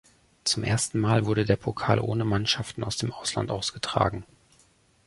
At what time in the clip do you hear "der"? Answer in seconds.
1.45-1.57